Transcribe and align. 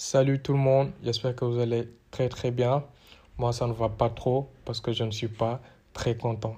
Salut 0.00 0.40
tout 0.40 0.52
le 0.52 0.60
monde, 0.60 0.92
j'espère 1.02 1.34
que 1.34 1.44
vous 1.44 1.58
allez 1.58 1.88
très 2.12 2.28
très 2.28 2.52
bien. 2.52 2.84
Moi, 3.36 3.52
ça 3.52 3.66
ne 3.66 3.72
va 3.72 3.88
pas 3.88 4.08
trop 4.08 4.48
parce 4.64 4.80
que 4.80 4.92
je 4.92 5.02
ne 5.02 5.10
suis 5.10 5.26
pas 5.26 5.60
très 5.92 6.16
content. 6.16 6.54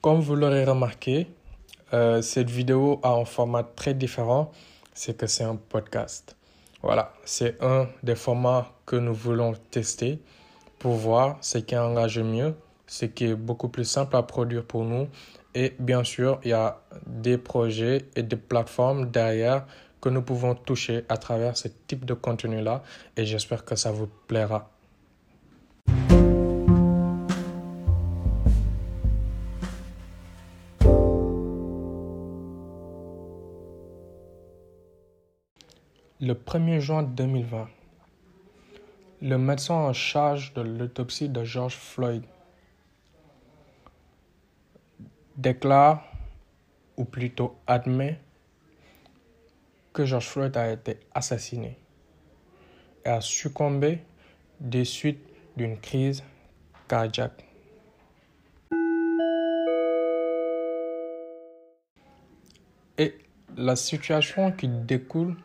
Comme 0.00 0.18
vous 0.18 0.34
l'aurez 0.34 0.64
remarqué, 0.64 1.28
euh, 1.92 2.20
cette 2.22 2.50
vidéo 2.50 2.98
a 3.04 3.12
un 3.12 3.24
format 3.24 3.62
très 3.62 3.94
différent, 3.94 4.50
c'est 4.94 5.16
que 5.16 5.28
c'est 5.28 5.44
un 5.44 5.54
podcast. 5.54 6.36
Voilà, 6.82 7.14
c'est 7.24 7.56
un 7.62 7.86
des 8.02 8.16
formats 8.16 8.72
que 8.84 8.96
nous 8.96 9.14
voulons 9.14 9.54
tester 9.70 10.18
pour 10.80 10.94
voir 10.94 11.38
ce 11.40 11.58
qui 11.58 11.76
engage 11.76 12.18
mieux, 12.18 12.56
ce 12.88 13.04
qui 13.04 13.26
est 13.26 13.34
beaucoup 13.34 13.68
plus 13.68 13.84
simple 13.84 14.16
à 14.16 14.22
produire 14.24 14.64
pour 14.64 14.84
nous. 14.84 15.06
Et 15.54 15.74
bien 15.78 16.02
sûr, 16.02 16.40
il 16.42 16.50
y 16.50 16.52
a 16.52 16.80
des 17.06 17.38
projets 17.38 18.06
et 18.16 18.22
des 18.24 18.36
plateformes 18.36 19.10
derrière 19.10 19.66
que 20.00 20.08
nous 20.08 20.22
pouvons 20.22 20.54
toucher 20.54 21.04
à 21.08 21.16
travers 21.16 21.56
ce 21.56 21.68
type 21.86 22.04
de 22.04 22.14
contenu-là. 22.14 22.82
Et 23.16 23.24
j'espère 23.24 23.64
que 23.64 23.76
ça 23.76 23.92
vous 23.92 24.08
plaira. 24.26 24.70
Le 36.20 36.34
1er 36.34 36.80
juin 36.80 37.04
2020, 37.04 37.68
le 39.22 39.38
médecin 39.38 39.74
en 39.74 39.92
charge 39.92 40.52
de 40.54 40.62
l'autopsie 40.62 41.28
de 41.28 41.44
George 41.44 41.76
Floyd 41.76 42.22
déclare, 45.38 46.04
ou 46.96 47.04
plutôt 47.04 47.56
admet, 47.66 48.18
que 49.92 50.04
George 50.04 50.26
Floyd 50.26 50.56
a 50.56 50.72
été 50.72 50.98
assassiné 51.14 51.78
et 53.04 53.08
a 53.08 53.20
succombé 53.20 54.00
des 54.60 54.84
suites 54.84 55.24
d'une 55.56 55.78
crise 55.78 56.24
cardiaque. 56.88 57.44
Et 62.98 63.16
la 63.56 63.76
situation 63.76 64.50
qui 64.50 64.68
découle 64.68 65.36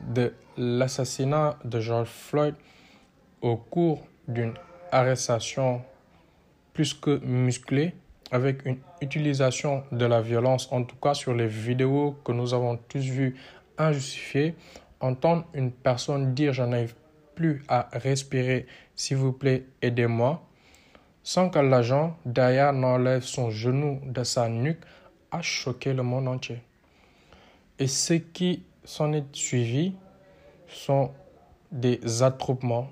de 0.00 0.34
l'assassinat 0.56 1.58
de 1.64 1.78
George 1.78 2.08
Floyd 2.08 2.56
au 3.40 3.56
cours 3.56 4.04
d'une 4.26 4.54
arrestation 4.90 5.82
plus 6.72 6.92
que 6.94 7.18
musclée, 7.24 7.94
avec 8.30 8.64
une 8.66 8.78
utilisation 9.00 9.84
de 9.92 10.04
la 10.04 10.20
violence, 10.20 10.68
en 10.70 10.84
tout 10.84 10.96
cas 10.96 11.14
sur 11.14 11.34
les 11.34 11.46
vidéos 11.46 12.16
que 12.24 12.32
nous 12.32 12.54
avons 12.54 12.76
tous 12.76 12.98
vues 12.98 13.36
injustifiées, 13.78 14.54
entendre 15.00 15.46
une 15.54 15.70
personne 15.70 16.34
dire 16.34 16.52
j'en 16.52 16.72
arrive 16.72 16.94
plus 17.34 17.62
à 17.68 17.88
respirer, 17.92 18.66
s'il 18.96 19.16
vous 19.16 19.32
plaît, 19.32 19.64
aidez-moi, 19.80 20.42
sans 21.22 21.50
que 21.50 21.58
l'agent 21.58 22.16
derrière 22.24 22.72
n'enlève 22.72 23.22
son 23.22 23.50
genou 23.50 24.00
de 24.04 24.24
sa 24.24 24.48
nuque, 24.48 24.82
a 25.30 25.42
choqué 25.42 25.92
le 25.92 26.02
monde 26.02 26.26
entier. 26.26 26.60
Et 27.78 27.86
ce 27.86 28.14
qui 28.14 28.64
s'en 28.84 29.12
est 29.12 29.34
suivi 29.34 29.94
sont 30.66 31.12
des 31.70 32.22
attroupements, 32.22 32.90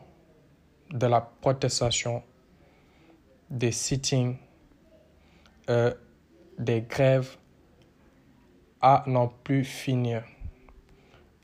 de 0.90 1.06
la 1.06 1.20
protestation, 1.20 2.22
des 3.50 3.72
sittings, 3.72 4.36
euh, 5.68 5.92
des 6.58 6.82
grèves 6.82 7.36
à 8.80 9.04
n'en 9.06 9.28
plus 9.28 9.64
finir. 9.64 10.24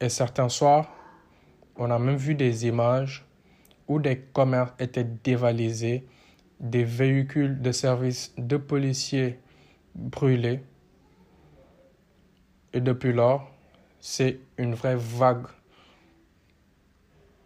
Et 0.01 0.09
certains 0.09 0.49
soirs, 0.49 0.89
on 1.77 1.91
a 1.91 1.99
même 1.99 2.17
vu 2.17 2.35
des 2.35 2.67
images 2.67 3.25
où 3.89 3.99
des 3.99 4.19
commerces 4.19 4.73
étaient 4.79 5.05
dévalisés, 5.05 6.07
des 6.61 6.85
véhicules 6.85 7.61
de 7.61 7.73
service 7.73 8.33
de 8.39 8.57
policiers 8.57 9.39
brûlés. 9.95 10.63
Et 12.73 12.81
depuis 12.81 13.13
lors, 13.13 13.51
c'est 14.01 14.41
une 14.57 14.75
vraie 14.75 14.97
vague 14.97 15.47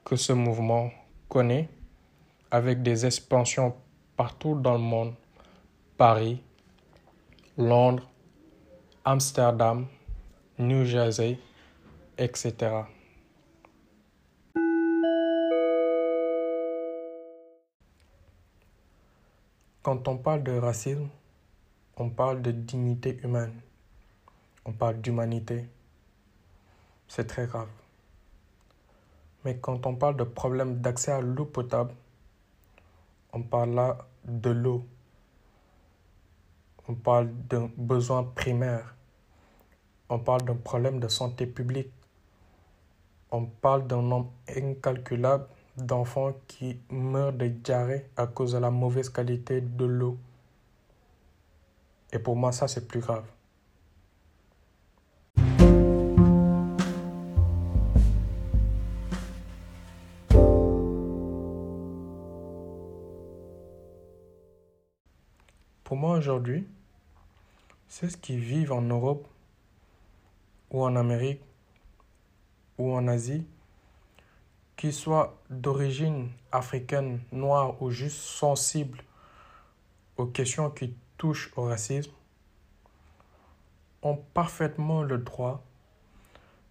que 0.04 0.16
ce 0.16 0.32
mouvement 0.32 0.90
connaît 1.28 1.68
avec 2.50 2.82
des 2.82 3.06
expansions 3.06 3.74
partout 4.16 4.54
dans 4.54 4.74
le 4.74 4.78
monde. 4.78 5.14
Paris, 5.96 6.42
Londres, 7.58 8.06
Amsterdam, 9.04 9.86
New 10.58 10.84
Jersey, 10.84 11.38
etc. 12.18 12.84
Quand 19.82 20.08
on 20.08 20.16
parle 20.18 20.42
de 20.42 20.52
racisme, 20.52 21.08
on 21.96 22.10
parle 22.10 22.42
de 22.42 22.50
dignité 22.50 23.18
humaine, 23.22 23.60
on 24.64 24.72
parle 24.72 25.00
d'humanité 25.00 25.68
c'est 27.08 27.26
très 27.26 27.46
grave. 27.46 27.68
Mais 29.44 29.58
quand 29.58 29.86
on 29.86 29.94
parle 29.94 30.16
de 30.16 30.24
problème 30.24 30.80
d'accès 30.80 31.12
à 31.12 31.20
l'eau 31.20 31.44
potable, 31.44 31.94
on 33.32 33.42
parle 33.42 33.74
là 33.74 33.98
de 34.24 34.50
l'eau. 34.50 34.86
On 36.88 36.94
parle 36.94 37.30
d'un 37.48 37.68
besoin 37.76 38.22
primaire. 38.22 38.94
On 40.08 40.20
parle 40.20 40.42
d'un 40.42 40.54
problème 40.54 41.00
de 41.00 41.08
santé 41.08 41.44
publique. 41.44 41.90
On 43.32 43.46
parle 43.46 43.88
d'un 43.88 44.02
nombre 44.02 44.30
incalculable 44.56 45.48
d'enfants 45.76 46.34
qui 46.46 46.78
meurent 46.88 47.32
de 47.32 47.48
diarrhée 47.48 48.08
à 48.16 48.28
cause 48.28 48.52
de 48.52 48.58
la 48.58 48.70
mauvaise 48.70 49.08
qualité 49.08 49.60
de 49.60 49.84
l'eau. 49.84 50.16
Et 52.12 52.20
pour 52.20 52.36
moi, 52.36 52.52
ça, 52.52 52.68
c'est 52.68 52.86
plus 52.86 53.00
grave. 53.00 53.24
Pour 65.82 65.96
moi 65.96 66.16
aujourd'hui, 66.16 66.66
c'est 67.88 68.10
ce 68.10 68.16
qui 68.16 68.36
vivent 68.36 68.72
en 68.72 68.82
Europe 68.82 69.26
ou 70.70 70.84
en 70.84 70.96
Amérique 70.96 71.42
ou 72.78 72.92
en 72.94 73.08
Asie, 73.08 73.46
qu'ils 74.76 74.92
soient 74.92 75.40
d'origine 75.48 76.28
africaine, 76.52 77.20
noire 77.32 77.80
ou 77.82 77.90
juste 77.90 78.18
sensibles 78.18 79.02
aux 80.16 80.26
questions 80.26 80.70
qui 80.70 80.94
touchent 81.16 81.52
au 81.56 81.62
racisme, 81.64 82.12
ont 84.02 84.16
parfaitement 84.34 85.02
le 85.02 85.18
droit 85.18 85.62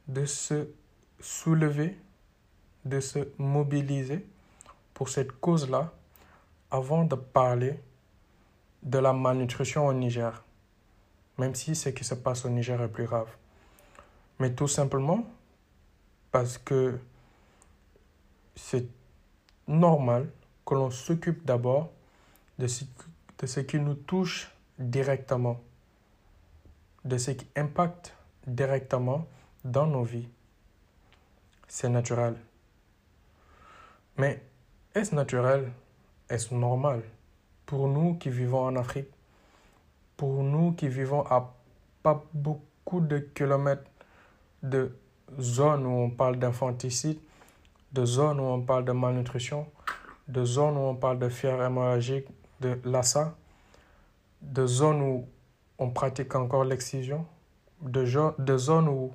de 0.08 0.26
se 0.26 0.68
soulever, 1.20 1.98
de 2.86 3.00
se 3.00 3.28
mobiliser 3.40 4.26
pour 4.94 5.10
cette 5.10 5.32
cause-là 5.32 5.92
avant 6.70 7.04
de 7.06 7.16
parler 7.16 7.80
de 8.84 9.00
la 9.00 9.14
malnutrition 9.14 9.88
au 9.88 9.94
Niger, 9.94 10.45
même 11.38 11.56
si 11.56 11.76
ce 11.76 11.90
qui 11.90 12.04
se 12.04 12.16
passe 12.16 12.46
au 12.46 12.50
Niger 12.50 12.82
est 12.82 12.88
plus 12.88 13.06
grave. 13.06 13.30
Mais 14.40 14.54
tout 14.54 14.68
simplement 14.68 15.26
parce 16.32 16.58
que 16.58 17.00
c'est 18.56 18.88
normal 19.68 20.30
que 20.66 20.74
l'on 20.76 20.92
s'occupe 20.92 21.46
d'abord 21.46 21.92
de 22.60 22.68
ce, 22.68 22.84
de 23.40 23.46
ce 23.48 23.60
qui 23.62 23.80
nous 23.80 23.96
touche 23.96 24.52
directement, 24.80 25.62
de 27.04 27.18
ce 27.18 27.32
qui 27.32 27.48
impacte 27.56 28.14
directement 28.48 29.28
dans 29.64 29.88
nos 29.88 30.04
vies. 30.04 30.28
C'est 31.68 31.90
naturel. 31.90 32.36
Mais 34.18 34.42
est-ce 34.94 35.14
naturel? 35.14 35.72
Est-ce 36.30 36.54
normal 36.54 37.04
pour 37.66 37.88
nous 37.88 38.16
qui 38.16 38.30
vivons 38.30 38.66
en 38.66 38.76
Afrique, 38.76 39.10
pour 40.18 40.44
nous 40.44 40.74
qui 40.74 40.88
vivons 40.88 41.26
à 41.28 41.54
pas 42.04 42.24
beaucoup 42.34 43.02
de 43.02 43.20
kilomètres 43.20 43.90
de 44.64 44.96
zones 45.40 45.86
où 45.86 45.90
on 45.90 46.10
parle 46.10 46.38
d'infanticide, 46.38 47.20
de 47.92 48.06
zones 48.06 48.40
où 48.40 48.44
on 48.44 48.62
parle 48.62 48.86
de 48.86 48.92
malnutrition, 48.92 49.68
de 50.28 50.44
zones 50.44 50.78
où 50.78 50.82
on 50.82 50.96
parle 50.96 51.20
de 51.20 51.30
fièvre 51.30 51.64
hémorragique, 51.64 52.28
de 52.62 52.80
Lassa, 52.86 53.36
de 54.42 54.66
zones 54.66 55.02
où 55.02 55.28
on 55.78 55.90
pratique 55.90 56.36
encore 56.36 56.64
l'excision, 56.64 57.26
de, 57.82 58.06
de 58.42 58.58
zones 58.58 58.88
où 58.88 59.12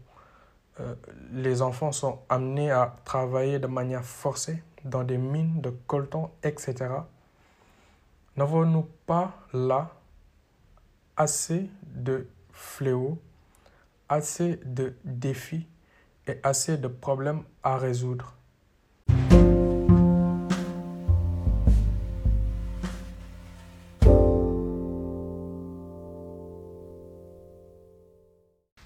euh, 0.80 0.94
les 1.32 1.62
enfants 1.62 1.92
sont 1.92 2.20
amenés 2.28 2.70
à 2.70 2.94
travailler 3.04 3.58
de 3.58 3.66
manière 3.66 4.04
forcée 4.04 4.62
dans 4.84 5.04
des 5.04 5.18
mines 5.18 5.60
de 5.60 5.70
coltan, 5.86 6.32
etc 6.42 6.88
N'avons-nous 8.36 8.88
pas 9.06 9.32
là 9.52 9.90
assez 11.20 11.68
de 11.84 12.26
fléaux, 12.50 13.18
assez 14.08 14.58
de 14.64 14.94
défis 15.04 15.66
et 16.26 16.38
assez 16.42 16.78
de 16.78 16.88
problèmes 16.88 17.42
à 17.62 17.76
résoudre 17.76 18.34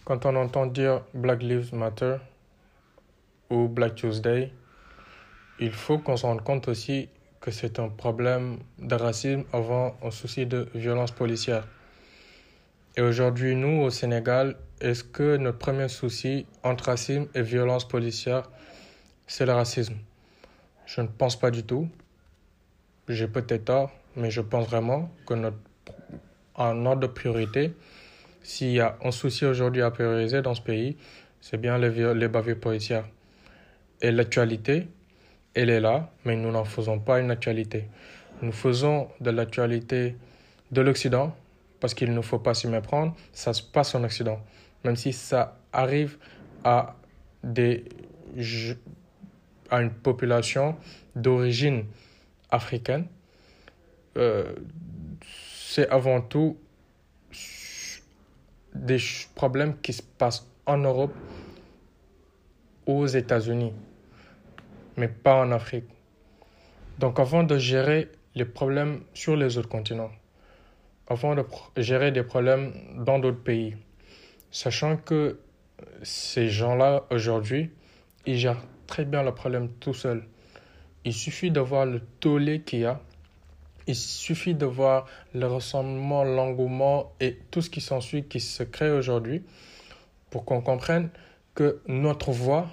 Quand 0.04 0.26
on 0.26 0.34
entend 0.34 0.66
dire 0.66 1.02
Black 1.14 1.40
Lives 1.40 1.72
Matter 1.72 2.16
ou 3.48 3.68
Black 3.68 3.94
Tuesday, 3.94 4.52
il 5.60 5.70
faut 5.70 5.98
qu'on 5.98 6.16
se 6.16 6.26
rende 6.26 6.42
compte 6.42 6.66
aussi 6.66 7.08
que 7.40 7.52
c'est 7.52 7.78
un 7.78 7.88
problème 7.88 8.58
de 8.80 8.96
racisme 8.96 9.44
avant 9.52 9.96
un 10.02 10.10
souci 10.10 10.46
de 10.46 10.68
violence 10.74 11.12
policière. 11.12 11.64
Et 12.96 13.00
aujourd'hui, 13.00 13.56
nous, 13.56 13.82
au 13.82 13.90
Sénégal, 13.90 14.54
est-ce 14.80 15.02
que 15.02 15.36
notre 15.36 15.58
premier 15.58 15.88
souci 15.88 16.46
entre 16.62 16.84
racisme 16.84 17.26
et 17.34 17.42
violence 17.42 17.88
policière, 17.88 18.48
c'est 19.26 19.46
le 19.46 19.52
racisme? 19.52 19.96
Je 20.86 21.00
ne 21.00 21.08
pense 21.08 21.36
pas 21.36 21.50
du 21.50 21.64
tout. 21.64 21.88
J'ai 23.08 23.26
peut-être 23.26 23.64
tort, 23.64 23.90
mais 24.14 24.30
je 24.30 24.40
pense 24.40 24.68
vraiment 24.68 25.10
que 25.26 25.34
notre, 25.34 25.56
en 26.54 26.86
ordre 26.86 27.00
de 27.00 27.06
priorité, 27.08 27.72
s'il 28.44 28.70
y 28.70 28.80
a 28.80 28.96
un 29.02 29.10
souci 29.10 29.44
aujourd'hui 29.44 29.82
à 29.82 29.90
prioriser 29.90 30.40
dans 30.40 30.54
ce 30.54 30.62
pays, 30.62 30.96
c'est 31.40 31.56
bien 31.60 31.78
les, 31.78 32.14
les 32.14 32.28
bavures 32.28 32.60
policières. 32.60 33.08
Et 34.02 34.12
l'actualité, 34.12 34.86
elle 35.54 35.70
est 35.70 35.80
là, 35.80 36.12
mais 36.24 36.36
nous 36.36 36.52
n'en 36.52 36.64
faisons 36.64 37.00
pas 37.00 37.18
une 37.18 37.32
actualité. 37.32 37.88
Nous 38.40 38.52
faisons 38.52 39.08
de 39.20 39.30
l'actualité 39.30 40.14
de 40.70 40.80
l'Occident, 40.80 41.34
parce 41.80 41.94
qu'il 41.94 42.12
ne 42.12 42.20
faut 42.20 42.38
pas 42.38 42.54
s'y 42.54 42.68
méprendre, 42.68 43.14
ça 43.32 43.52
se 43.52 43.62
passe 43.62 43.94
en 43.94 44.04
Occident. 44.04 44.40
Même 44.84 44.96
si 44.96 45.12
ça 45.12 45.58
arrive 45.72 46.18
à, 46.62 46.96
des, 47.42 47.84
à 49.70 49.80
une 49.80 49.90
population 49.90 50.76
d'origine 51.14 51.84
africaine, 52.50 53.06
euh, 54.16 54.54
c'est 55.22 55.88
avant 55.88 56.20
tout 56.20 56.56
des 58.74 58.98
problèmes 59.34 59.78
qui 59.80 59.92
se 59.92 60.02
passent 60.02 60.46
en 60.66 60.78
Europe, 60.78 61.14
aux 62.86 63.06
États-Unis 63.06 63.72
mais 64.96 65.08
pas 65.08 65.36
en 65.36 65.50
Afrique. 65.52 65.86
Donc 66.98 67.18
avant 67.18 67.42
de 67.42 67.58
gérer 67.58 68.10
les 68.34 68.44
problèmes 68.44 69.02
sur 69.12 69.36
les 69.36 69.58
autres 69.58 69.68
continents, 69.68 70.10
avant 71.08 71.34
de 71.34 71.44
gérer 71.76 72.12
des 72.12 72.22
problèmes 72.22 72.72
dans 73.04 73.18
d'autres 73.18 73.42
pays, 73.42 73.76
sachant 74.50 74.96
que 74.96 75.38
ces 76.02 76.48
gens-là 76.48 77.04
aujourd'hui, 77.10 77.70
ils 78.26 78.38
gèrent 78.38 78.62
très 78.86 79.04
bien 79.04 79.22
le 79.22 79.34
problème 79.34 79.68
tout 79.80 79.94
seuls. 79.94 80.24
Il 81.04 81.12
suffit 81.12 81.50
de 81.50 81.60
voir 81.60 81.86
le 81.86 82.00
tollé 82.20 82.62
qu'il 82.62 82.80
y 82.80 82.84
a, 82.84 83.00
il 83.86 83.96
suffit 83.96 84.54
de 84.54 84.64
voir 84.64 85.06
le 85.34 85.46
ressemblement, 85.46 86.24
l'engouement 86.24 87.12
et 87.20 87.38
tout 87.50 87.60
ce 87.60 87.68
qui 87.68 87.80
s'ensuit 87.80 88.24
qui 88.24 88.40
se 88.40 88.62
crée 88.62 88.90
aujourd'hui 88.90 89.42
pour 90.30 90.44
qu'on 90.44 90.62
comprenne 90.62 91.10
que 91.54 91.82
notre 91.86 92.32
voix 92.32 92.68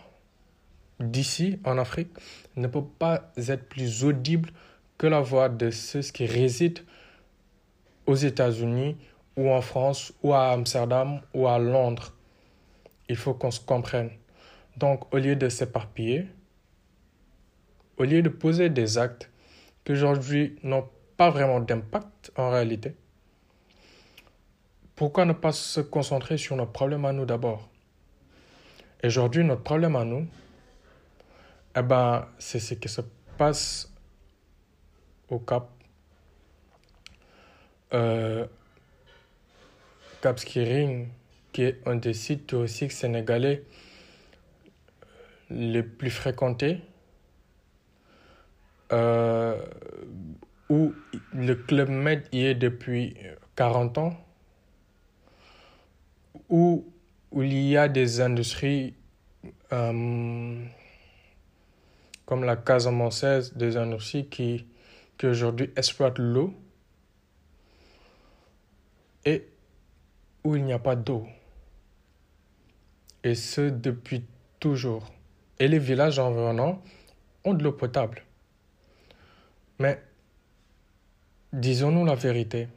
d'ici 1.00 1.60
en 1.66 1.78
Afrique 1.78 2.12
ne 2.56 2.68
peut 2.68 2.84
pas 2.84 3.32
être 3.38 3.68
plus 3.68 4.06
audible 4.06 4.52
que 4.98 5.08
la 5.08 5.20
voix 5.20 5.50
de 5.50 5.70
ceux 5.72 6.02
qui 6.02 6.26
résident 6.26 6.82
aux 8.12 8.16
États-Unis 8.16 8.98
ou 9.38 9.50
en 9.50 9.62
France 9.62 10.14
ou 10.22 10.34
à 10.34 10.52
Amsterdam 10.52 11.22
ou 11.34 11.48
à 11.48 11.58
Londres. 11.58 12.14
Il 13.08 13.16
faut 13.16 13.34
qu'on 13.34 13.52
se 13.52 13.62
comprenne. 13.62 14.12
Donc, 14.76 15.14
au 15.14 15.18
lieu 15.18 15.36
de 15.36 15.48
s'éparpiller, 15.48 16.28
au 17.98 18.04
lieu 18.04 18.22
de 18.22 18.30
poser 18.30 18.70
des 18.70 18.98
actes 18.98 19.30
qui 19.84 19.94
aujourd'hui 19.94 20.58
n'ont 20.64 20.88
pas 21.16 21.30
vraiment 21.30 21.62
d'impact 21.62 22.32
en 22.36 22.50
réalité, 22.50 22.96
pourquoi 24.96 25.26
ne 25.26 25.34
pas 25.34 25.54
se 25.54 25.80
concentrer 25.80 26.38
sur 26.38 26.56
nos 26.56 26.66
problèmes 26.66 27.06
à 27.06 27.14
nous 27.14 27.26
d'abord? 27.26 27.70
Aujourd'hui, 29.04 29.44
notre 29.44 29.64
problème 29.64 29.96
à 29.96 30.04
nous, 30.04 30.28
eh 31.76 31.82
ben, 31.82 32.28
c'est 32.38 32.60
ce 32.60 32.74
qui 32.76 32.90
se 32.90 33.02
passe 33.38 33.92
au 35.30 35.40
Cap. 35.40 35.81
Euh, 37.94 38.46
Cap 40.22 40.40
Skiring, 40.40 41.10
qui 41.52 41.64
est 41.64 41.82
un 41.86 41.96
des 41.96 42.14
sites 42.14 42.48
touristiques 42.48 42.92
sénégalais 42.92 43.64
les 45.50 45.84
plus 45.84 46.12
fréquentés, 46.12 46.80
euh, 48.94 49.58
où 50.70 50.94
le 51.34 51.56
Club 51.56 51.90
Med 51.90 52.24
y 52.32 52.46
est 52.46 52.56
depuis 52.56 53.16
40 53.56 53.98
ans, 53.98 54.14
où, 56.50 56.86
il 57.36 57.54
y 57.54 57.78
a 57.78 57.88
des 57.88 58.22
industries 58.22 58.94
euh, 59.74 60.64
comme 62.26 62.44
la 62.44 62.56
Casamanceaise 62.56 63.56
des 63.56 63.76
Annecy 63.76 64.28
qui, 64.28 64.66
qui 65.18 65.28
aujourd'hui 65.28 65.72
exploite 65.76 66.20
l'eau 66.20 66.54
où 70.44 70.56
il 70.56 70.64
n'y 70.64 70.74
a 70.74 70.80
pas 70.80 70.96
d'eau. 70.96 71.26
Et 73.24 73.36
ce 73.36 73.70
depuis 73.70 74.26
toujours. 74.60 75.12
Et 75.60 75.68
les 75.68 75.80
villages 75.80 76.20
environnants 76.20 76.82
ont 77.44 77.54
de 77.54 77.64
l'eau 77.64 77.72
potable. 77.74 78.24
Mais 79.80 80.02
disons-nous 81.54 82.06
la 82.06 82.16
vérité. 82.16 82.68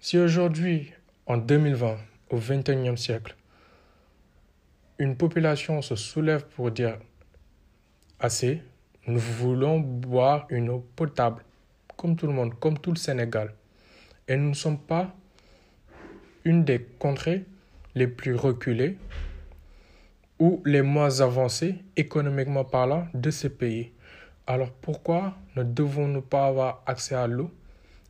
Si 0.00 0.18
aujourd'hui, 0.18 0.92
en 1.26 1.36
2020, 1.36 1.96
au 2.30 2.36
XXIe 2.38 2.96
siècle, 2.98 3.36
une 4.98 5.16
population 5.16 5.82
se 5.82 5.96
soulève 5.96 6.44
pour 6.46 6.70
dire 6.70 6.98
assez, 8.20 8.62
nous 9.06 9.18
voulons 9.18 9.80
boire 9.80 10.46
une 10.50 10.70
eau 10.70 10.86
potable, 10.96 11.44
comme 11.96 12.16
tout 12.16 12.26
le 12.26 12.32
monde, 12.32 12.58
comme 12.58 12.78
tout 12.78 12.90
le 12.90 12.96
Sénégal. 12.96 13.54
Et 14.28 14.36
nous 14.36 14.50
ne 14.50 14.54
sommes 14.54 14.78
pas 14.78 15.14
une 16.44 16.64
des 16.64 16.82
contrées 16.98 17.44
les 17.94 18.06
plus 18.06 18.34
reculées 18.34 18.98
ou 20.38 20.62
les 20.64 20.82
moins 20.82 21.20
avancées 21.20 21.76
économiquement 21.96 22.64
parlant 22.64 23.08
de 23.14 23.30
ces 23.30 23.50
pays. 23.50 23.92
Alors 24.46 24.70
pourquoi 24.72 25.36
ne 25.56 25.62
devons-nous 25.62 26.22
pas 26.22 26.46
avoir 26.46 26.82
accès 26.86 27.14
à 27.14 27.26
l'eau 27.26 27.50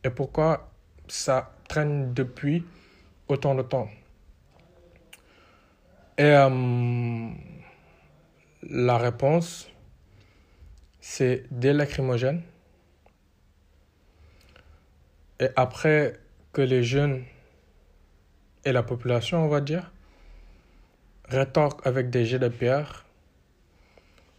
et 0.03 0.09
pourquoi 0.09 0.71
ça 1.07 1.55
traîne 1.67 2.13
depuis 2.13 2.63
autant 3.27 3.55
de 3.55 3.61
temps? 3.61 3.89
Et 6.17 6.23
euh, 6.23 7.29
la 8.63 8.97
réponse, 8.97 9.69
c'est 10.99 11.43
des 11.51 11.73
lacrymogènes. 11.73 12.41
Et 15.39 15.49
après 15.55 16.19
que 16.53 16.61
les 16.61 16.83
jeunes 16.83 17.23
et 18.65 18.71
la 18.71 18.83
population, 18.83 19.45
on 19.45 19.47
va 19.47 19.61
dire, 19.61 19.91
rétorquent 21.29 21.85
avec 21.85 22.09
des 22.09 22.25
jets 22.25 22.39
de 22.39 22.49
pierre, 22.49 23.05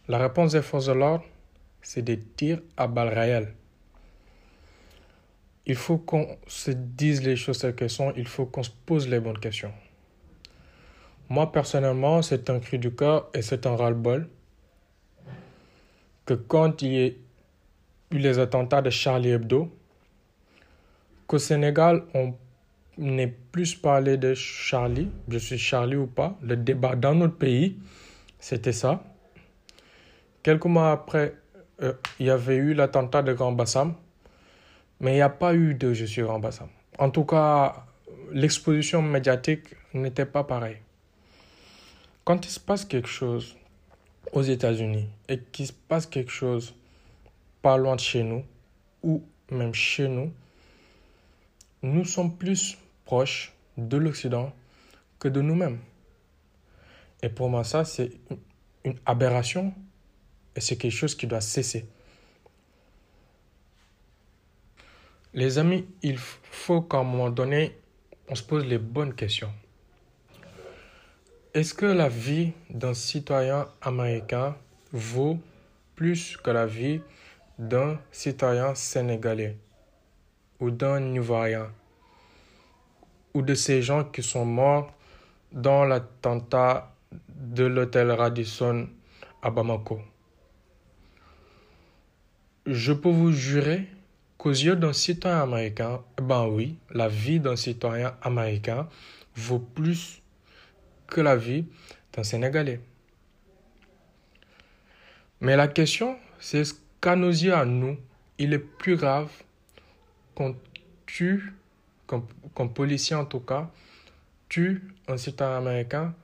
la 0.07 0.17
réponse 0.17 0.51
des 0.51 0.61
forces 0.61 0.85
de 0.87 0.93
l'ordre, 0.93 1.25
c'est 1.81 2.01
des 2.01 2.19
tirs 2.19 2.61
à 2.75 2.87
balles 2.87 3.13
réelles. 3.13 3.53
Il 5.65 5.75
faut 5.75 5.97
qu'on 5.97 6.37
se 6.47 6.71
dise 6.71 7.23
les 7.23 7.35
choses 7.35 7.59
telles 7.59 7.75
qu'elles 7.75 7.89
sont, 7.89 8.13
il 8.15 8.27
faut 8.27 8.45
qu'on 8.45 8.63
se 8.63 8.71
pose 8.85 9.07
les 9.07 9.19
bonnes 9.19 9.39
questions. 9.39 9.73
Moi, 11.29 11.51
personnellement, 11.51 12.21
c'est 12.21 12.49
un 12.49 12.59
cri 12.59 12.79
du 12.79 12.95
cœur 12.95 13.29
et 13.33 13.41
c'est 13.41 13.65
un 13.65 13.75
ras-le-bol 13.75 14.29
que 16.25 16.33
quand 16.33 16.81
il 16.81 16.93
y 16.93 17.05
a 17.05 17.07
eu 17.07 18.17
les 18.17 18.39
attentats 18.39 18.81
de 18.81 18.89
Charlie 18.89 19.31
Hebdo, 19.31 19.69
qu'au 21.25 21.37
Sénégal, 21.37 22.05
on 22.13 22.33
n'est 22.97 23.27
plus 23.27 23.75
parlé 23.75 24.17
de 24.17 24.33
Charlie, 24.33 25.09
je 25.27 25.37
suis 25.37 25.57
Charlie 25.57 25.95
ou 25.95 26.07
pas, 26.07 26.37
le 26.41 26.57
débat 26.57 26.95
dans 26.95 27.15
notre 27.15 27.35
pays, 27.35 27.77
c'était 28.39 28.71
ça. 28.71 29.03
Quelques 30.43 30.65
mois 30.65 30.91
après, 30.91 31.35
euh, 31.81 31.93
il 32.19 32.25
y 32.25 32.29
avait 32.29 32.55
eu 32.55 32.73
l'attentat 32.73 33.21
de 33.21 33.33
Grand 33.33 33.51
Bassam, 33.51 33.93
mais 34.99 35.11
il 35.11 35.15
n'y 35.15 35.21
a 35.21 35.29
pas 35.29 35.53
eu 35.53 35.75
de 35.75 35.93
Je 35.93 36.05
suis 36.05 36.21
Grand 36.21 36.39
Bassam. 36.39 36.69
En 36.97 37.09
tout 37.09 37.25
cas, 37.25 37.85
l'exposition 38.31 39.01
médiatique 39.01 39.75
n'était 39.93 40.25
pas 40.25 40.43
pareille. 40.43 40.77
Quand 42.23 42.45
il 42.45 42.49
se 42.49 42.59
passe 42.59 42.85
quelque 42.85 43.07
chose 43.07 43.55
aux 44.33 44.41
États-Unis 44.41 45.07
et 45.29 45.39
qu'il 45.39 45.67
se 45.67 45.73
passe 45.73 46.05
quelque 46.05 46.31
chose 46.31 46.73
pas 47.61 47.77
loin 47.77 47.95
de 47.95 48.01
chez 48.01 48.23
nous, 48.23 48.43
ou 49.03 49.23
même 49.51 49.73
chez 49.73 50.07
nous, 50.07 50.31
nous 51.83 52.05
sommes 52.05 52.35
plus 52.35 52.77
proches 53.07 53.53
de 53.77 53.95
l'Occident 53.95 54.53
que 55.17 55.29
de 55.29 55.41
nous-mêmes. 55.41 55.79
Et 57.23 57.29
pour 57.29 57.49
moi, 57.49 57.63
ça, 57.63 57.85
c'est 57.85 58.11
une 58.83 58.97
aberration 59.05 59.73
et 60.55 60.61
c'est 60.61 60.75
quelque 60.75 60.91
chose 60.91 61.15
qui 61.15 61.25
doit 61.25 61.41
cesser. 61.41 61.85
Les 65.33 65.57
amis, 65.57 65.85
il 66.03 66.17
faut 66.17 66.81
qu'à 66.81 66.97
un 66.97 67.03
moment 67.03 67.29
donné, 67.29 67.77
on 68.27 68.35
se 68.35 68.43
pose 68.43 68.65
les 68.65 68.77
bonnes 68.77 69.13
questions. 69.13 69.53
Est-ce 71.53 71.73
que 71.73 71.85
la 71.85 72.09
vie 72.09 72.51
d'un 72.69 72.93
citoyen 72.93 73.67
américain 73.81 74.57
vaut 74.91 75.39
plus 75.95 76.35
que 76.37 76.51
la 76.51 76.65
vie 76.65 76.99
d'un 77.57 77.99
citoyen 78.11 78.75
sénégalais 78.75 79.57
ou 80.59 80.71
d'un 80.71 81.13
Ivoirien? 81.13 81.71
Ou 83.37 83.43
de 83.43 83.53
ces 83.53 83.83
gens 83.83 84.03
qui 84.03 84.23
sont 84.23 84.45
morts 84.45 84.91
dans 85.51 85.85
l'attentat 85.85 86.91
de 87.29 87.65
l'hôtel 87.65 88.09
Radisson 88.09 88.89
à 89.43 89.51
Bamako. 89.51 90.01
Je 92.65 92.93
peux 92.93 93.11
vous 93.11 93.31
jurer 93.31 93.85
qu'aux 94.39 94.49
yeux 94.49 94.75
d'un 94.75 94.91
citoyen 94.91 95.43
américain, 95.43 96.01
ben 96.19 96.47
oui, 96.47 96.77
la 96.89 97.07
vie 97.07 97.39
d'un 97.39 97.55
citoyen 97.55 98.15
américain 98.23 98.89
vaut 99.35 99.59
plus 99.59 100.23
que 101.05 101.21
la 101.21 101.35
vie 101.35 101.65
d'un 102.13 102.23
Sénégalais. 102.23 102.81
Mais 105.41 105.55
la 105.55 105.67
question, 105.67 106.17
c'est 106.39 106.65
ce 106.65 106.73
qu'à 107.01 107.15
nos 107.15 107.29
yeux, 107.29 107.53
à 107.53 107.65
nous, 107.65 107.97
il 108.39 108.51
est 108.53 108.57
plus 108.79 108.95
grave 108.95 109.29
qu'on 110.33 110.55
tue, 111.05 111.53
qu'un 112.07 112.67
policier 112.67 113.15
en 113.15 113.25
tout 113.25 113.39
cas, 113.41 113.69
tue 114.49 114.83
un 115.07 115.17
citoyen 115.17 115.57
américain 115.57 116.15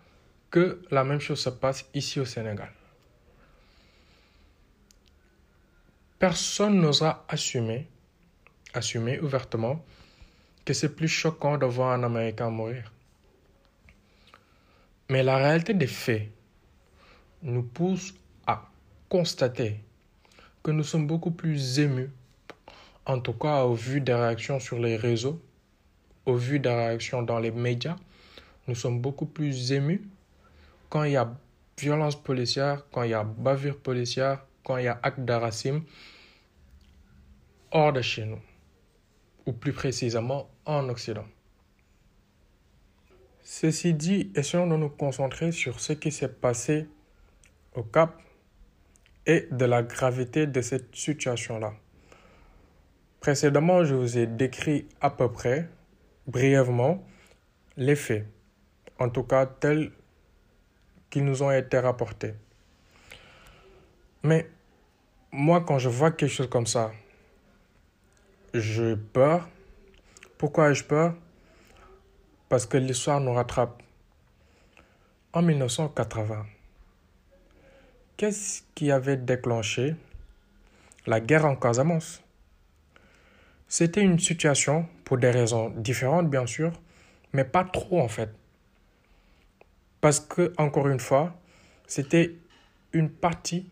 que 0.49 0.81
la 0.91 1.03
même 1.03 1.19
chose 1.19 1.39
se 1.41 1.49
passe 1.49 1.85
ici 1.93 2.19
au 2.19 2.25
Sénégal. 2.25 2.71
Personne 6.19 6.79
n'osera 6.79 7.25
assumer, 7.27 7.87
assumer 8.73 9.19
ouvertement 9.19 9.83
que 10.63 10.73
c'est 10.73 10.95
plus 10.95 11.09
choquant 11.09 11.57
de 11.57 11.65
voir 11.65 11.91
un 11.91 12.03
Américain 12.03 12.49
mourir. 12.49 12.91
Mais 15.09 15.21
la 15.23 15.37
réalité 15.37 15.73
des 15.73 15.87
faits 15.87 16.29
nous 17.41 17.63
pousse 17.63 18.13
à 18.47 18.69
constater 19.09 19.81
que 20.63 20.71
nous 20.71 20.83
sommes 20.83 21.07
beaucoup 21.07 21.31
plus 21.31 21.79
émus, 21.79 22.09
en 23.05 23.19
tout 23.19 23.33
cas 23.33 23.63
au 23.63 23.73
vu 23.73 23.99
des 23.99 24.13
réactions 24.13 24.61
sur 24.61 24.79
les 24.79 24.95
réseaux, 24.95 25.41
au 26.25 26.35
vu 26.35 26.59
des 26.59 26.69
réactions 26.69 27.21
dans 27.21 27.39
les 27.39 27.51
médias, 27.51 27.95
nous 28.67 28.75
sommes 28.75 29.01
beaucoup 29.01 29.25
plus 29.25 29.71
émus 29.71 30.07
quand 30.89 31.03
il 31.03 31.13
y 31.13 31.17
a 31.17 31.33
violence 31.79 32.21
policière, 32.21 32.85
quand 32.91 33.03
il 33.03 33.11
y 33.11 33.13
a 33.13 33.23
bavure 33.23 33.77
policière, 33.77 34.45
quand 34.63 34.77
il 34.77 34.85
y 34.85 34.87
a 34.87 34.99
acte 35.03 35.19
d'aracisme 35.19 35.83
hors 37.71 37.91
de 37.91 38.01
chez 38.01 38.25
nous, 38.25 38.39
ou 39.45 39.53
plus 39.53 39.73
précisément 39.73 40.49
en 40.65 40.87
Occident. 40.89 41.25
Ceci 43.41 43.93
dit, 43.93 44.31
essayons 44.35 44.67
de 44.67 44.75
nous 44.75 44.89
concentrer 44.89 45.51
sur 45.51 45.79
ce 45.79 45.93
qui 45.93 46.11
s'est 46.11 46.29
passé 46.29 46.87
au 47.73 47.83
Cap 47.83 48.21
et 49.25 49.47
de 49.51 49.65
la 49.65 49.83
gravité 49.83 50.47
de 50.47 50.61
cette 50.61 50.95
situation-là. 50.95 51.73
Précédemment, 53.19 53.83
je 53.83 53.95
vous 53.95 54.17
ai 54.17 54.27
décrit 54.27 54.85
à 55.01 55.09
peu 55.09 55.31
près, 55.31 55.69
brièvement, 56.27 57.03
les 57.77 57.95
faits, 57.95 58.25
en 58.99 59.09
tout 59.09 59.23
cas 59.23 59.45
tels 59.45 59.91
qu'ils 61.09 61.25
nous 61.25 61.43
ont 61.43 61.51
été 61.51 61.77
rapportés. 61.79 62.33
Mais 64.23 64.49
moi, 65.31 65.61
quand 65.61 65.79
je 65.79 65.89
vois 65.89 66.11
quelque 66.11 66.31
chose 66.31 66.49
comme 66.49 66.65
ça, 66.65 66.91
j'ai 68.53 68.95
peur. 68.95 69.47
Pourquoi 70.37 70.71
ai-je 70.71 70.83
peur? 70.83 71.13
Parce 72.49 72.65
que 72.65 72.77
l'histoire 72.77 73.19
nous 73.19 73.33
rattrape. 73.33 73.81
En 75.33 75.41
1980, 75.41 76.45
qu'est-ce 78.17 78.61
qui 78.75 78.91
avait 78.91 79.17
déclenché 79.17 79.95
la 81.05 81.19
guerre 81.19 81.45
en 81.45 81.55
Casamance? 81.55 82.22
C'était 83.75 84.03
une 84.03 84.19
situation, 84.19 84.85
pour 85.03 85.17
des 85.17 85.31
raisons 85.31 85.71
différentes 85.71 86.29
bien 86.29 86.45
sûr, 86.45 86.71
mais 87.33 87.43
pas 87.43 87.63
trop 87.63 88.01
en 88.01 88.07
fait. 88.07 88.29
Parce 89.99 90.19
que, 90.19 90.53
encore 90.59 90.89
une 90.89 90.99
fois, 90.99 91.33
c'était 91.87 92.35
une 92.91 93.09
partie 93.09 93.67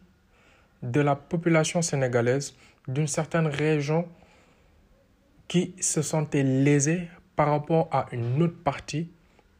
de 0.81 1.01
la 1.01 1.15
population 1.15 1.83
sénégalaise 1.83 2.55
d'une 2.87 3.05
certaine 3.05 3.45
région 3.45 4.07
qui 5.47 5.75
se 5.79 6.01
sentait 6.01 6.41
lésée 6.41 7.07
par 7.35 7.49
rapport 7.51 7.87
à 7.91 8.07
une 8.11 8.41
autre 8.41 8.57
partie, 8.63 9.07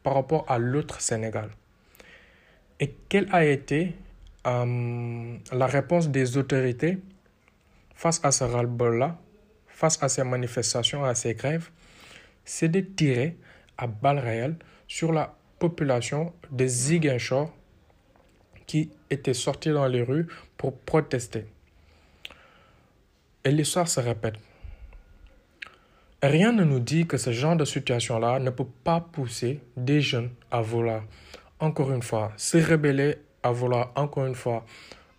par 0.01 0.15
rapport 0.15 0.45
à 0.49 0.57
l'autre 0.57 1.01
Sénégal. 1.01 1.51
Et 2.79 2.95
quelle 3.09 3.29
a 3.31 3.45
été 3.45 3.93
euh, 4.47 5.37
la 5.51 5.67
réponse 5.67 6.09
des 6.09 6.35
autorités 6.35 6.97
face 7.93 8.19
à 8.23 8.31
ce 8.31 8.43
ras-le-bol-là, 8.43 9.19
face 9.81 9.97
à 10.03 10.09
ces 10.09 10.23
manifestations, 10.23 11.03
à 11.03 11.15
ces 11.15 11.33
grèves, 11.33 11.71
c'est 12.45 12.69
de 12.69 12.81
tirer 12.81 13.35
à 13.79 13.87
balles 13.87 14.19
réelles 14.19 14.57
sur 14.87 15.11
la 15.11 15.33
population 15.57 16.33
des 16.51 16.67
Ziguinchor 16.67 17.51
qui 18.67 18.91
étaient 19.09 19.33
sortis 19.33 19.71
dans 19.71 19.87
les 19.87 20.03
rues 20.03 20.27
pour 20.55 20.77
protester. 20.77 21.45
Et 23.43 23.49
l'histoire 23.49 23.87
se 23.87 23.99
répète. 23.99 24.35
Rien 26.21 26.51
ne 26.51 26.63
nous 26.63 26.79
dit 26.79 27.07
que 27.07 27.17
ce 27.17 27.31
genre 27.31 27.55
de 27.55 27.65
situation-là 27.65 28.37
ne 28.37 28.51
peut 28.51 28.71
pas 28.83 29.01
pousser 29.01 29.61
des 29.75 29.99
jeunes 29.99 30.29
à 30.51 30.61
vouloir, 30.61 31.03
encore 31.59 31.91
une 31.91 32.03
fois, 32.03 32.33
se 32.37 32.59
rebeller 32.59 33.15
à 33.41 33.49
vouloir 33.49 33.91
encore 33.95 34.27
une 34.27 34.35
fois 34.35 34.63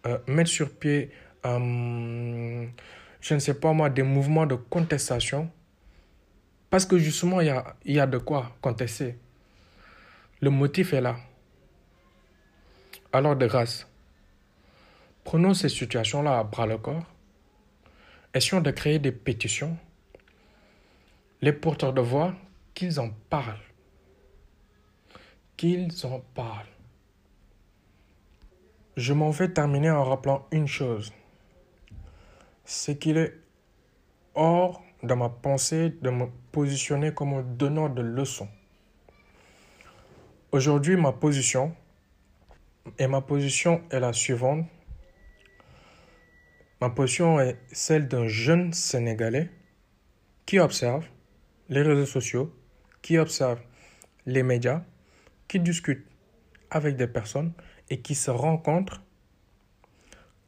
euh, 0.07 0.19
mettre 0.29 0.51
sur 0.51 0.71
pied, 0.71 1.11
euh, 1.47 2.65
je 3.23 3.35
ne 3.35 3.39
sais 3.39 3.55
pas 3.55 3.73
moi, 3.73 3.89
des 3.89 4.03
mouvements 4.03 4.47
de 4.47 4.57
contestation. 4.57 5.49
Parce 6.69 6.85
que 6.85 6.99
justement, 6.99 7.41
il 7.41 7.47
y 7.47 7.51
a, 7.51 7.77
y 7.85 8.01
a 8.01 8.07
de 8.07 8.19
quoi 8.19 8.57
contester. 8.61 9.17
Le 10.41 10.51
motif 10.51 10.93
est 10.93 11.01
là. 11.01 11.17
Alors 13.13 13.37
de 13.37 13.47
grâce, 13.47 13.87
prenons 15.23 15.55
ces 15.55 15.69
situations-là 15.69 16.41
à 16.41 16.45
bras 16.45 16.67
le 16.67 16.79
corps. 16.79 17.05
Essayons 18.35 18.61
de 18.61 18.71
créer 18.71 18.99
des 18.99 19.13
pétitions. 19.13 19.77
Les 21.43 21.53
porteurs 21.53 21.93
de 21.93 22.01
voix, 22.01 22.35
qu'ils 22.75 22.99
en 22.99 23.11
parlent. 23.31 23.61
Qu'ils 25.57 25.91
en 26.07 26.21
parlent. 26.35 26.67
Je 28.97 29.13
m'en 29.13 29.31
vais 29.31 29.53
terminer 29.53 29.91
en 29.91 30.05
rappelant 30.05 30.47
une 30.51 30.67
chose. 30.67 31.13
C'est 32.65 32.99
qu'il 32.99 33.19
est 33.19 33.35
hors 34.35 34.83
de 35.03 35.15
ma 35.15 35.29
pensée 35.29 35.91
de 36.01 36.11
me 36.11 36.27
positionner 36.53 37.13
comme 37.13 37.35
un 37.35 37.43
donneur 37.43 37.91
de 37.91 38.03
leçons. 38.03 38.49
Aujourd'hui, 40.53 40.97
ma 40.97 41.13
position, 41.13 41.75
et 42.99 43.07
ma 43.07 43.21
position 43.21 43.83
est 43.91 44.01
la 44.01 44.13
suivante. 44.13 44.67
Ma 46.81 46.91
position 46.91 47.41
est 47.41 47.59
celle 47.73 48.09
d'un 48.09 48.27
jeune 48.27 48.73
Sénégalais 48.73 49.51
qui 50.47 50.59
observe 50.59 51.07
les 51.69 51.83
réseaux 51.83 52.07
sociaux, 52.07 52.55
qui 53.01 53.19
observe 53.19 53.61
les 54.27 54.43
médias, 54.43 54.83
qui 55.49 55.61
discute 55.61 56.07
avec 56.71 56.97
des 56.97 57.07
personnes 57.07 57.53
et 57.89 58.01
qui 58.01 58.15
se 58.15 58.31
rend 58.31 58.59
compte 58.59 59.01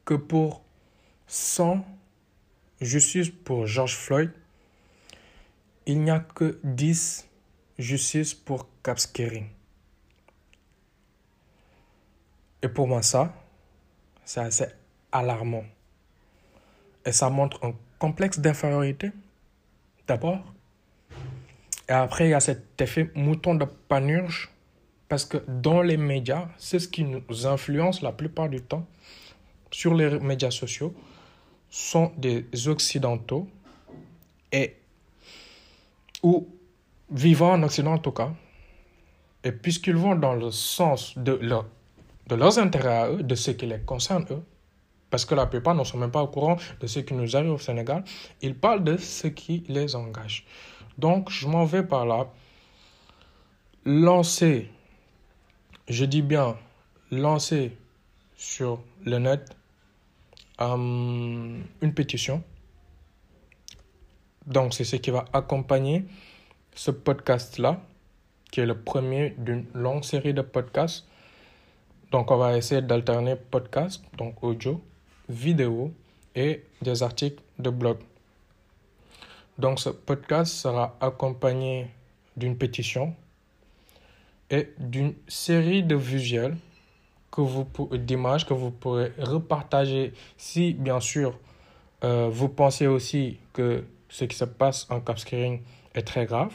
que 0.03 0.13
pour 0.13 0.63
100 1.27 1.85
justice 2.81 3.29
pour 3.29 3.67
George 3.67 3.95
Floyd, 3.95 4.31
il 5.85 6.01
n'y 6.01 6.11
a 6.11 6.19
que 6.19 6.59
10 6.63 7.27
justice 7.77 8.33
pour 8.33 8.67
Capskering. 8.83 9.47
Et 12.61 12.67
pour 12.67 12.87
moi, 12.87 13.01
ça, 13.01 13.33
c'est 14.23 14.39
assez 14.39 14.65
alarmant. 15.11 15.65
Et 17.05 17.11
ça 17.11 17.29
montre 17.29 17.63
un 17.63 17.73
complexe 17.99 18.39
d'infériorité, 18.39 19.11
d'abord. 20.07 20.43
Et 21.87 21.91
après, 21.91 22.27
il 22.27 22.31
y 22.31 22.33
a 22.33 22.39
cet 22.39 22.81
effet 22.81 23.11
mouton 23.13 23.55
de 23.55 23.65
panurge 23.65 24.49
parce 25.07 25.25
que 25.25 25.37
dans 25.47 25.81
les 25.81 25.97
médias, 25.97 26.47
c'est 26.57 26.79
ce 26.79 26.87
qui 26.87 27.03
nous 27.03 27.45
influence 27.45 28.01
la 28.01 28.11
plupart 28.11 28.49
du 28.49 28.61
temps 28.61 28.87
sur 29.69 29.93
les 29.93 30.19
médias 30.19 30.51
sociaux, 30.51 30.95
sont 31.75 32.13
des 32.15 32.47
Occidentaux 32.69 33.49
et 34.49 34.77
ou 36.23 36.47
vivant 37.11 37.51
en 37.51 37.63
Occident 37.63 37.95
en 37.95 37.97
tout 37.97 38.13
cas, 38.13 38.31
et 39.43 39.51
puisqu'ils 39.51 39.97
vont 39.97 40.15
dans 40.15 40.35
le 40.35 40.51
sens 40.51 41.17
de, 41.17 41.33
leur, 41.33 41.65
de 42.27 42.35
leurs 42.35 42.57
intérêts 42.59 42.95
à 42.95 43.09
eux, 43.09 43.23
de 43.23 43.35
ce 43.35 43.51
qui 43.51 43.65
les 43.65 43.81
concerne 43.81 44.25
eux, 44.31 44.41
parce 45.09 45.25
que 45.25 45.35
la 45.35 45.47
plupart 45.47 45.75
ne 45.75 45.83
sont 45.83 45.97
même 45.97 46.11
pas 46.11 46.23
au 46.23 46.27
courant 46.27 46.55
de 46.79 46.87
ce 46.87 46.99
qui 46.99 47.13
nous 47.13 47.35
arrive 47.35 47.51
au 47.51 47.59
Sénégal, 47.59 48.05
ils 48.41 48.55
parlent 48.55 48.85
de 48.85 48.95
ce 48.95 49.27
qui 49.27 49.65
les 49.67 49.97
engage. 49.97 50.45
Donc, 50.97 51.29
je 51.29 51.45
m'en 51.45 51.65
vais 51.65 51.83
par 51.83 52.05
là. 52.05 52.29
Lancer, 53.83 54.71
je 55.89 56.05
dis 56.05 56.21
bien 56.21 56.55
lancer 57.11 57.77
sur 58.37 58.81
le 59.03 59.19
net 59.19 59.57
euh, 60.61 61.59
une 61.81 61.93
pétition. 61.93 62.43
Donc, 64.45 64.73
c'est 64.73 64.83
ce 64.83 64.95
qui 64.97 65.09
va 65.11 65.25
accompagner 65.33 66.05
ce 66.75 66.91
podcast-là, 66.91 67.81
qui 68.51 68.59
est 68.59 68.65
le 68.65 68.77
premier 68.77 69.35
d'une 69.37 69.65
longue 69.73 70.03
série 70.03 70.33
de 70.33 70.41
podcasts. 70.41 71.07
Donc, 72.11 72.31
on 72.31 72.37
va 72.37 72.57
essayer 72.57 72.81
d'alterner 72.81 73.35
podcast, 73.35 74.03
donc 74.17 74.43
audio, 74.43 74.81
vidéo 75.27 75.91
et 76.35 76.63
des 76.81 77.01
articles 77.01 77.41
de 77.57 77.69
blog. 77.69 77.97
Donc, 79.57 79.79
ce 79.79 79.89
podcast 79.89 80.53
sera 80.53 80.95
accompagné 81.01 81.87
d'une 82.37 82.57
pétition 82.57 83.15
et 84.49 84.69
d'une 84.77 85.15
série 85.27 85.81
de 85.81 85.95
visuels 85.95 86.57
que 87.35 87.41
vous 87.41 87.67
d'images 87.97 88.45
que 88.45 88.53
vous 88.53 88.71
pourrez 88.71 89.11
repartager 89.17 90.13
si 90.37 90.73
bien 90.73 90.99
sûr 90.99 91.37
euh, 92.03 92.29
vous 92.31 92.49
pensez 92.49 92.87
aussi 92.87 93.39
que 93.51 93.83
ce 94.07 94.25
qui 94.25 94.37
se 94.37 94.45
passe 94.45 94.87
en 94.89 95.01
capscaring 95.01 95.61
est 95.93 96.03
très 96.03 96.25
grave 96.25 96.53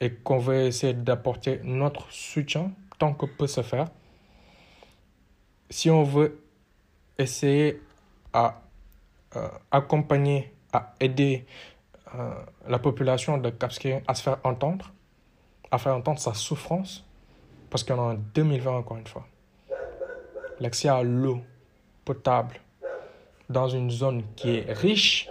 et 0.00 0.12
qu'on 0.12 0.38
va 0.38 0.56
essayer 0.64 0.92
d'apporter 0.92 1.60
notre 1.62 2.10
soutien 2.10 2.72
tant 2.98 3.14
que 3.14 3.26
peut 3.26 3.46
se 3.46 3.62
faire. 3.62 3.88
Si 5.70 5.90
on 5.90 6.02
veut 6.02 6.40
essayer 7.18 7.80
à 8.32 8.60
euh, 9.36 9.48
accompagner, 9.70 10.52
à 10.72 10.94
aider 11.00 11.46
euh, 12.14 12.34
la 12.68 12.78
population 12.78 13.38
de 13.38 13.50
Capscaring 13.50 14.02
à 14.06 14.14
se 14.14 14.22
faire 14.22 14.38
entendre, 14.44 14.92
à 15.70 15.78
faire 15.78 15.94
entendre 15.94 16.18
sa 16.18 16.34
souffrance, 16.34 17.04
parce 17.70 17.84
qu'on 17.84 17.96
est 17.96 18.14
en 18.14 18.14
2020 18.14 18.70
encore 18.70 18.96
une 18.96 19.06
fois. 19.06 19.26
L'accès 20.60 20.88
à 20.88 21.02
l'eau 21.02 21.42
potable 22.04 22.60
dans 23.48 23.68
une 23.68 23.90
zone 23.90 24.22
qui 24.36 24.50
est 24.56 24.72
riche 24.72 25.28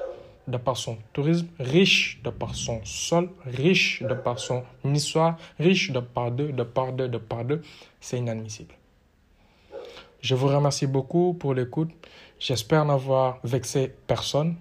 de 0.47 0.57
par 0.57 0.77
son 0.77 0.97
tourisme, 1.13 1.47
riche 1.59 2.21
de 2.23 2.29
par 2.29 2.55
son 2.55 2.83
sol, 2.85 3.29
riche 3.45 4.03
de 4.03 4.13
par 4.13 4.39
son 4.39 4.63
histoire, 4.83 5.37
riche 5.59 5.91
de 5.91 5.99
par 5.99 6.31
deux, 6.31 6.51
de 6.51 6.63
par 6.63 6.93
deux, 6.93 7.07
de 7.07 7.17
par 7.17 7.43
deux, 7.43 7.61
c'est 7.99 8.19
inadmissible. 8.19 8.75
Je 10.21 10.35
vous 10.35 10.47
remercie 10.47 10.87
beaucoup 10.87 11.33
pour 11.33 11.53
l'écoute. 11.53 11.89
J'espère 12.39 12.85
n'avoir 12.85 13.39
vexé 13.43 13.93
personne. 14.07 14.55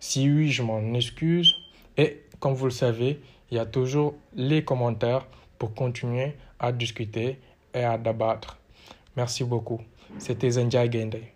Si 0.00 0.28
oui, 0.28 0.50
je 0.50 0.62
m'en 0.62 0.94
excuse. 0.94 1.54
Et 1.96 2.22
comme 2.40 2.54
vous 2.54 2.66
le 2.66 2.70
savez, 2.70 3.20
il 3.50 3.56
y 3.56 3.60
a 3.60 3.66
toujours 3.66 4.14
les 4.34 4.64
commentaires 4.64 5.26
pour 5.58 5.74
continuer 5.74 6.34
à 6.58 6.72
discuter 6.72 7.38
et 7.74 7.84
à 7.84 7.98
débattre. 7.98 8.58
Merci 9.16 9.44
beaucoup. 9.44 9.80
c'était 10.18 10.58
un 10.58 10.70
jagaindai 10.70 11.34